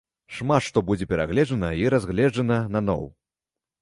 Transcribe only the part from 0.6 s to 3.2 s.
што будзе перагледжана і разгледжана наноў.